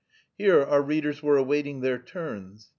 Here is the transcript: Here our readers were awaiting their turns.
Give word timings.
Here 0.35 0.63
our 0.63 0.81
readers 0.81 1.21
were 1.21 1.37
awaiting 1.37 1.81
their 1.81 1.99
turns. 1.99 2.69